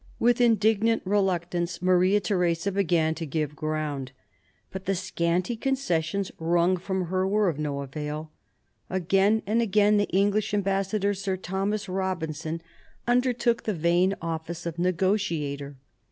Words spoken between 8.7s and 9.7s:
Again and